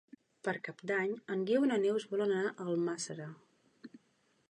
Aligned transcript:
Per 0.45 0.53
Cap 0.67 0.81
d'Any 0.91 1.13
en 1.35 1.45
Guiu 1.51 1.67
i 1.67 1.71
na 1.73 1.79
Neus 1.85 2.09
volen 2.15 2.35
anar 2.39 2.53
a 2.57 2.69
Almàssera. 2.75 3.29